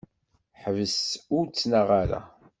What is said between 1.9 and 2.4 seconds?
ara.